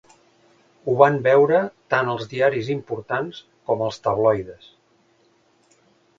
[0.85, 1.59] Ho van veure
[1.95, 4.69] tant els diaris importants com els tabloides.